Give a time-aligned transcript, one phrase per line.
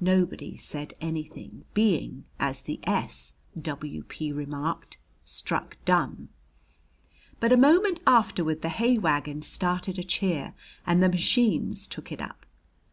[0.00, 3.34] Nobody said anything, being, as the S.
[3.62, 4.32] W.P.
[4.32, 6.30] remarked, struck dumb.
[7.38, 10.54] But a moment afterward the hay wagon started a cheer
[10.84, 12.46] and the machines took it up.